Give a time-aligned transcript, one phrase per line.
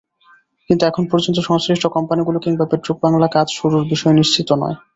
[0.69, 4.75] কিন্তু এখন পর্যন্ত সংশ্লিষ্ট কোম্পানিগুলো কিংবা পেট্রোবাংলা কাজ শুরুর বিষয়ে নিশ্চিত নয়।